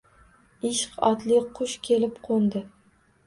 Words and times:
Ishq 0.69 0.95
otli 1.09 1.37
qush 1.59 1.77
kelib 1.89 2.17
qo’ndi 2.29 2.65